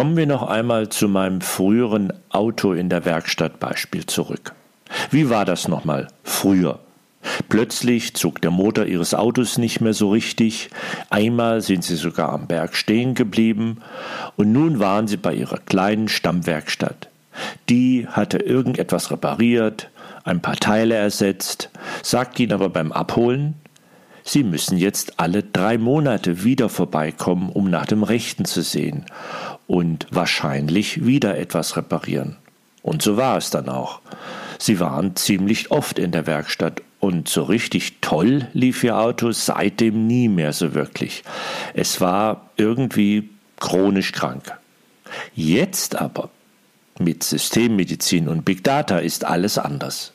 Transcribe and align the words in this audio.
Kommen 0.00 0.16
wir 0.16 0.26
noch 0.26 0.48
einmal 0.48 0.88
zu 0.88 1.08
meinem 1.08 1.42
früheren 1.42 2.10
Auto 2.30 2.72
in 2.72 2.88
der 2.88 3.04
Werkstatt 3.04 3.60
Beispiel 3.60 4.06
zurück. 4.06 4.54
Wie 5.10 5.28
war 5.28 5.44
das 5.44 5.68
nochmal 5.68 6.08
früher? 6.24 6.78
Plötzlich 7.50 8.14
zog 8.14 8.40
der 8.40 8.50
Motor 8.50 8.86
ihres 8.86 9.12
Autos 9.12 9.58
nicht 9.58 9.82
mehr 9.82 9.92
so 9.92 10.10
richtig, 10.10 10.70
einmal 11.10 11.60
sind 11.60 11.84
sie 11.84 11.96
sogar 11.96 12.30
am 12.30 12.46
Berg 12.46 12.76
stehen 12.76 13.14
geblieben, 13.14 13.82
und 14.36 14.52
nun 14.52 14.78
waren 14.78 15.06
sie 15.06 15.18
bei 15.18 15.34
ihrer 15.34 15.58
kleinen 15.58 16.08
Stammwerkstatt. 16.08 17.10
Die 17.68 18.06
hatte 18.08 18.38
irgendetwas 18.38 19.10
repariert, 19.10 19.90
ein 20.24 20.40
paar 20.40 20.56
Teile 20.56 20.94
ersetzt, 20.94 21.68
sagte 22.02 22.42
ihnen 22.42 22.52
aber 22.52 22.70
beim 22.70 22.90
Abholen, 22.90 23.54
Sie 24.22 24.44
müssen 24.44 24.76
jetzt 24.76 25.18
alle 25.18 25.42
drei 25.42 25.78
Monate 25.78 26.44
wieder 26.44 26.68
vorbeikommen, 26.68 27.48
um 27.48 27.70
nach 27.70 27.86
dem 27.86 28.02
Rechten 28.02 28.44
zu 28.44 28.62
sehen 28.62 29.06
und 29.70 30.08
wahrscheinlich 30.10 31.06
wieder 31.06 31.38
etwas 31.38 31.76
reparieren. 31.76 32.34
Und 32.82 33.02
so 33.02 33.16
war 33.16 33.36
es 33.36 33.50
dann 33.50 33.68
auch. 33.68 34.00
Sie 34.58 34.80
waren 34.80 35.14
ziemlich 35.14 35.70
oft 35.70 35.96
in 36.00 36.10
der 36.10 36.26
Werkstatt 36.26 36.82
und 36.98 37.28
so 37.28 37.44
richtig 37.44 37.98
toll 38.00 38.48
lief 38.52 38.82
ihr 38.82 38.98
Auto 38.98 39.30
seitdem 39.30 40.08
nie 40.08 40.28
mehr 40.28 40.52
so 40.52 40.74
wirklich. 40.74 41.22
Es 41.72 42.00
war 42.00 42.50
irgendwie 42.56 43.30
chronisch 43.60 44.10
krank. 44.10 44.58
Jetzt 45.36 45.94
aber 45.94 46.30
mit 46.98 47.22
Systemmedizin 47.22 48.26
und 48.26 48.44
Big 48.44 48.64
Data 48.64 48.98
ist 48.98 49.24
alles 49.24 49.56
anders. 49.56 50.12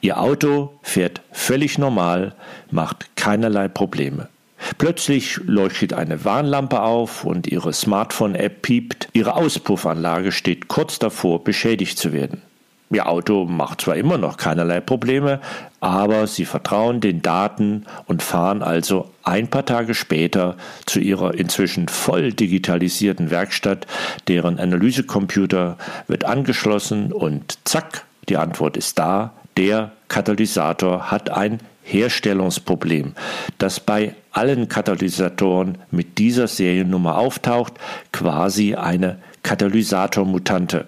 Ihr 0.00 0.18
Auto 0.20 0.76
fährt 0.82 1.20
völlig 1.30 1.78
normal, 1.78 2.34
macht 2.72 3.14
keinerlei 3.14 3.68
Probleme. 3.68 4.28
Plötzlich 4.76 5.38
leuchtet 5.44 5.94
eine 5.94 6.24
Warnlampe 6.24 6.82
auf 6.82 7.24
und 7.24 7.46
Ihre 7.46 7.72
Smartphone-App 7.72 8.62
piept. 8.62 9.08
Ihre 9.12 9.34
Auspuffanlage 9.34 10.32
steht 10.32 10.68
kurz 10.68 10.98
davor, 10.98 11.42
beschädigt 11.42 11.98
zu 11.98 12.12
werden. 12.12 12.42
Ihr 12.90 13.06
Auto 13.06 13.44
macht 13.44 13.82
zwar 13.82 13.96
immer 13.96 14.16
noch 14.16 14.38
keinerlei 14.38 14.80
Probleme, 14.80 15.40
aber 15.80 16.26
Sie 16.26 16.46
vertrauen 16.46 17.00
den 17.00 17.20
Daten 17.20 17.84
und 18.06 18.22
fahren 18.22 18.62
also 18.62 19.10
ein 19.24 19.48
paar 19.48 19.66
Tage 19.66 19.94
später 19.94 20.56
zu 20.86 20.98
Ihrer 20.98 21.34
inzwischen 21.34 21.88
voll 21.88 22.32
digitalisierten 22.32 23.30
Werkstatt, 23.30 23.86
deren 24.26 24.58
Analysecomputer 24.58 25.76
wird 26.06 26.24
angeschlossen 26.24 27.12
und 27.12 27.58
zack, 27.64 28.06
die 28.30 28.38
Antwort 28.38 28.76
ist 28.78 28.98
da, 28.98 29.34
der 29.58 29.90
Katalysator 30.06 31.10
hat 31.10 31.30
ein 31.30 31.58
Herstellungsproblem, 31.82 33.14
das 33.58 33.80
bei 33.80 34.14
allen 34.30 34.68
Katalysatoren 34.68 35.78
mit 35.90 36.18
dieser 36.18 36.46
Seriennummer 36.46 37.18
auftaucht, 37.18 37.72
quasi 38.12 38.76
eine 38.76 39.18
Katalysatormutante. 39.42 40.86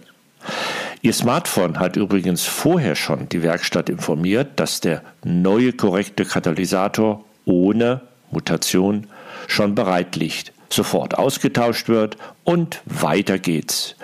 Ihr 1.02 1.12
Smartphone 1.12 1.80
hat 1.80 1.96
übrigens 1.96 2.44
vorher 2.44 2.94
schon 2.94 3.28
die 3.28 3.42
Werkstatt 3.42 3.88
informiert, 3.88 4.60
dass 4.60 4.80
der 4.80 5.02
neue 5.24 5.72
korrekte 5.72 6.24
Katalysator 6.24 7.24
ohne 7.46 8.02
Mutation 8.30 9.08
schon 9.48 9.74
bereit 9.74 10.14
liegt, 10.14 10.52
sofort 10.68 11.18
ausgetauscht 11.18 11.88
wird 11.88 12.16
und 12.44 12.82
weiter 12.84 13.40
geht's. 13.40 13.96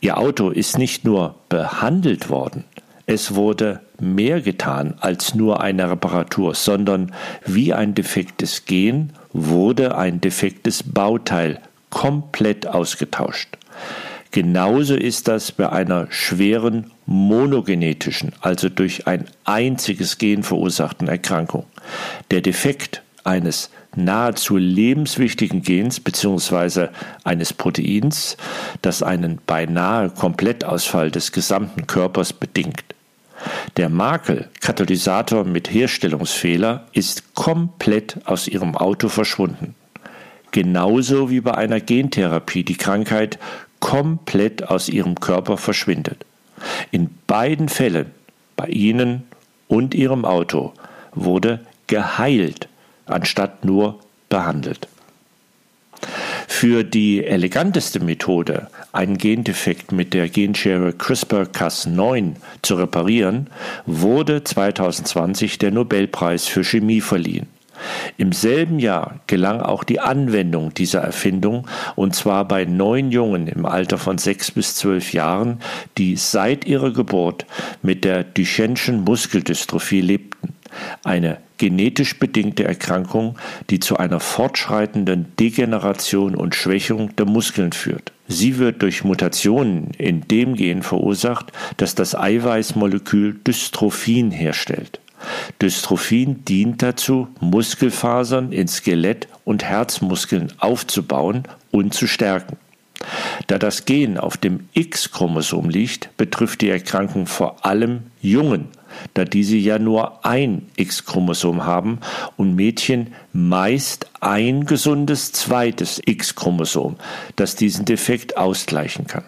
Ihr 0.00 0.18
Auto 0.18 0.50
ist 0.50 0.78
nicht 0.78 1.04
nur 1.04 1.36
behandelt 1.48 2.28
worden, 2.28 2.64
es 3.10 3.34
wurde 3.34 3.80
mehr 3.98 4.40
getan 4.40 4.94
als 5.00 5.34
nur 5.34 5.60
eine 5.60 5.90
Reparatur, 5.90 6.54
sondern 6.54 7.12
wie 7.44 7.74
ein 7.74 7.92
defektes 7.92 8.66
Gen 8.66 9.12
wurde 9.32 9.98
ein 9.98 10.20
defektes 10.20 10.84
Bauteil 10.84 11.58
komplett 11.90 12.68
ausgetauscht. 12.68 13.48
Genauso 14.30 14.94
ist 14.94 15.26
das 15.26 15.50
bei 15.50 15.68
einer 15.70 16.06
schweren 16.10 16.92
monogenetischen, 17.04 18.32
also 18.42 18.68
durch 18.68 19.08
ein 19.08 19.24
einziges 19.42 20.18
Gen 20.18 20.44
verursachten 20.44 21.08
Erkrankung. 21.08 21.66
Der 22.30 22.42
Defekt 22.42 23.02
eines 23.24 23.70
nahezu 23.96 24.56
lebenswichtigen 24.56 25.62
Gens 25.62 25.98
bzw. 25.98 26.90
eines 27.24 27.52
Proteins, 27.54 28.36
das 28.82 29.02
einen 29.02 29.40
beinahe 29.44 30.10
Komplettausfall 30.10 31.10
des 31.10 31.32
gesamten 31.32 31.88
Körpers 31.88 32.32
bedingt. 32.32 32.84
Der 33.80 33.88
Makel 33.88 34.50
Katalysator 34.60 35.44
mit 35.44 35.72
Herstellungsfehler 35.72 36.84
ist 36.92 37.34
komplett 37.34 38.18
aus 38.26 38.46
ihrem 38.46 38.76
Auto 38.76 39.08
verschwunden. 39.08 39.74
Genauso 40.50 41.30
wie 41.30 41.40
bei 41.40 41.54
einer 41.54 41.80
Gentherapie 41.80 42.62
die 42.62 42.76
Krankheit 42.76 43.38
komplett 43.78 44.68
aus 44.68 44.90
ihrem 44.90 45.14
Körper 45.14 45.56
verschwindet. 45.56 46.26
In 46.90 47.08
beiden 47.26 47.70
Fällen, 47.70 48.10
bei 48.54 48.66
Ihnen 48.66 49.22
und 49.66 49.94
Ihrem 49.94 50.26
Auto, 50.26 50.74
wurde 51.14 51.60
geheilt, 51.86 52.68
anstatt 53.06 53.64
nur 53.64 53.98
behandelt. 54.28 54.88
Für 56.60 56.84
die 56.84 57.24
eleganteste 57.24 58.00
Methode, 58.00 58.66
einen 58.92 59.16
Gendefekt 59.16 59.92
mit 59.92 60.12
der 60.12 60.28
Genschere 60.28 60.90
CRISPR-Cas9 60.90 62.34
zu 62.60 62.74
reparieren, 62.74 63.46
wurde 63.86 64.44
2020 64.44 65.56
der 65.56 65.70
Nobelpreis 65.70 66.48
für 66.48 66.62
Chemie 66.62 67.00
verliehen. 67.00 67.46
Im 68.18 68.32
selben 68.32 68.78
Jahr 68.78 69.20
gelang 69.26 69.62
auch 69.62 69.84
die 69.84 70.00
Anwendung 70.00 70.74
dieser 70.74 71.00
Erfindung, 71.00 71.66
und 71.96 72.14
zwar 72.14 72.46
bei 72.46 72.66
neun 72.66 73.10
Jungen 73.10 73.46
im 73.46 73.64
Alter 73.64 73.96
von 73.96 74.18
sechs 74.18 74.50
bis 74.50 74.74
zwölf 74.74 75.14
Jahren, 75.14 75.60
die 75.96 76.16
seit 76.16 76.66
ihrer 76.66 76.92
Geburt 76.92 77.46
mit 77.80 78.04
der 78.04 78.22
Duchenne'schen 78.22 78.98
Muskeldystrophie 78.98 80.02
lebten 80.02 80.49
eine 81.04 81.38
genetisch 81.58 82.18
bedingte 82.18 82.64
Erkrankung, 82.64 83.38
die 83.68 83.80
zu 83.80 83.96
einer 83.96 84.20
fortschreitenden 84.20 85.36
Degeneration 85.38 86.34
und 86.34 86.54
Schwächung 86.54 87.14
der 87.16 87.26
Muskeln 87.26 87.72
führt. 87.72 88.12
Sie 88.28 88.58
wird 88.58 88.82
durch 88.82 89.04
Mutationen 89.04 89.90
in 89.98 90.22
dem 90.28 90.54
Gen 90.54 90.82
verursacht, 90.82 91.52
das 91.76 91.94
das 91.94 92.14
Eiweißmolekül 92.14 93.40
Dystrophin 93.46 94.30
herstellt. 94.30 95.00
Dystrophin 95.60 96.44
dient 96.44 96.82
dazu, 96.82 97.28
Muskelfasern 97.40 98.52
in 98.52 98.68
Skelett 98.68 99.28
und 99.44 99.64
Herzmuskeln 99.64 100.52
aufzubauen 100.58 101.42
und 101.70 101.92
zu 101.92 102.06
stärken. 102.06 102.56
Da 103.46 103.58
das 103.58 103.84
Gen 103.84 104.18
auf 104.18 104.36
dem 104.36 104.68
X-Chromosom 104.74 105.70
liegt, 105.70 106.16
betrifft 106.16 106.60
die 106.60 106.70
Erkrankung 106.70 107.26
vor 107.26 107.64
allem 107.64 108.02
Jungen 108.20 108.68
da 109.14 109.24
diese 109.24 109.56
ja 109.56 109.78
nur 109.78 110.24
ein 110.24 110.66
X-Chromosom 110.76 111.64
haben 111.64 111.98
und 112.36 112.54
Mädchen 112.54 113.14
meist 113.32 114.08
ein 114.20 114.66
gesundes 114.66 115.32
zweites 115.32 116.00
X-Chromosom, 116.04 116.96
das 117.36 117.56
diesen 117.56 117.84
Defekt 117.84 118.36
ausgleichen 118.36 119.06
kann. 119.06 119.24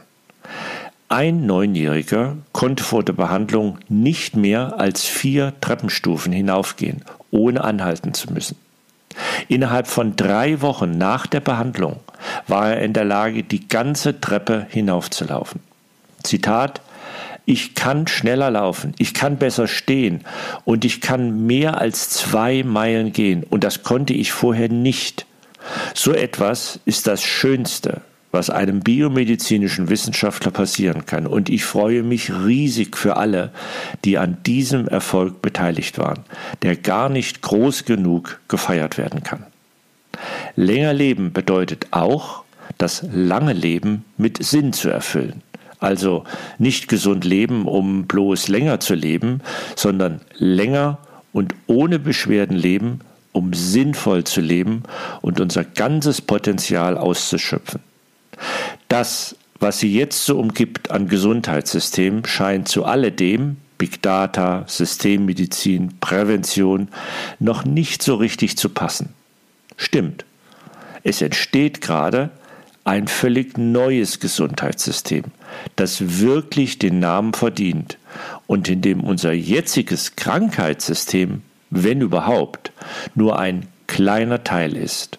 Ein 1.08 1.44
Neunjähriger 1.46 2.38
konnte 2.52 2.82
vor 2.82 3.04
der 3.04 3.12
Behandlung 3.12 3.78
nicht 3.88 4.34
mehr 4.34 4.81
als 4.81 5.04
vier 5.04 5.52
Treppenstufen 5.60 6.32
hinaufgehen, 6.32 7.04
ohne 7.31 7.62
anhalten 7.62 8.14
zu 8.14 8.32
müssen. 8.32 8.56
Innerhalb 9.48 9.86
von 9.86 10.16
drei 10.16 10.60
Wochen 10.60 10.98
nach 10.98 11.26
der 11.26 11.40
Behandlung 11.40 12.00
war 12.46 12.70
er 12.70 12.82
in 12.82 12.92
der 12.92 13.04
Lage, 13.04 13.42
die 13.42 13.68
ganze 13.68 14.20
Treppe 14.20 14.66
hinaufzulaufen. 14.70 15.60
Zitat 16.22 16.80
ich 17.44 17.74
kann 17.74 18.06
schneller 18.06 18.50
laufen, 18.52 18.94
ich 18.98 19.14
kann 19.14 19.36
besser 19.36 19.66
stehen 19.66 20.20
und 20.64 20.84
ich 20.84 21.00
kann 21.00 21.44
mehr 21.46 21.78
als 21.78 22.10
zwei 22.10 22.62
Meilen 22.62 23.12
gehen 23.12 23.42
und 23.42 23.64
das 23.64 23.82
konnte 23.82 24.12
ich 24.12 24.32
vorher 24.32 24.68
nicht. 24.68 25.26
So 25.94 26.12
etwas 26.12 26.78
ist 26.84 27.06
das 27.06 27.22
Schönste, 27.22 28.00
was 28.32 28.50
einem 28.50 28.81
biomedizinischen 28.81 29.88
Wissenschaftler 29.90 30.50
passieren 30.50 31.06
kann. 31.06 31.26
Und 31.26 31.49
ich 31.49 31.64
freue 31.64 32.02
mich 32.02 32.32
riesig 32.32 32.96
für 32.96 33.17
alle, 33.17 33.52
die 34.05 34.19
an 34.19 34.38
diesem 34.44 34.88
Erfolg 34.88 35.43
beteiligt 35.43 35.99
waren, 35.99 36.25
der 36.62 36.75
gar 36.76 37.08
nicht 37.08 37.43
groß 37.43 37.84
genug 37.84 38.40
gefeiert 38.49 38.99
werden 38.99 39.23
kann. 39.23 39.44
Länger 40.56 40.93
leben 40.93 41.32
bedeutet 41.32 41.88
auch, 41.90 42.43
das 42.79 43.05
lange 43.12 43.52
Leben 43.52 44.05
mit 44.17 44.43
Sinn 44.43 44.73
zu 44.73 44.88
erfüllen 44.88 45.43
Also 45.79 46.25
nicht 46.58 46.88
gesund 46.88 47.25
leben, 47.25 47.67
um 47.67 48.06
bloß 48.06 48.49
länger 48.49 48.81
zu 48.81 48.94
leben, 48.94 49.40
sondern 49.76 50.20
länger 50.38 50.99
und 51.32 51.55
ohne 51.67 51.99
Beschwerden 51.99 52.56
leben, 52.56 53.00
um 53.32 53.52
sinnvoll 53.52 54.25
zu 54.25 54.40
leben 54.40 54.84
und 55.20 55.40
unser 55.40 55.64
ganzes 55.64 56.20
Potenzial 56.20 56.96
auszuschöpfen. 56.96 57.81
Das, 58.92 59.36
was 59.58 59.78
sie 59.78 59.90
jetzt 59.90 60.26
so 60.26 60.38
umgibt 60.38 60.90
an 60.90 61.08
Gesundheitssystem, 61.08 62.26
scheint 62.26 62.68
zu 62.68 62.84
alledem, 62.84 63.56
Big 63.78 64.02
Data, 64.02 64.64
Systemmedizin, 64.66 65.94
Prävention, 65.98 66.88
noch 67.38 67.64
nicht 67.64 68.02
so 68.02 68.16
richtig 68.16 68.58
zu 68.58 68.68
passen. 68.68 69.14
Stimmt. 69.78 70.26
Es 71.04 71.22
entsteht 71.22 71.80
gerade 71.80 72.28
ein 72.84 73.08
völlig 73.08 73.56
neues 73.56 74.20
Gesundheitssystem, 74.20 75.24
das 75.74 76.20
wirklich 76.20 76.78
den 76.78 76.98
Namen 76.98 77.32
verdient 77.32 77.96
und 78.46 78.68
in 78.68 78.82
dem 78.82 79.00
unser 79.00 79.32
jetziges 79.32 80.16
Krankheitssystem, 80.16 81.40
wenn 81.70 82.02
überhaupt, 82.02 82.72
nur 83.14 83.38
ein 83.38 83.68
kleiner 83.86 84.44
Teil 84.44 84.76
ist. 84.76 85.18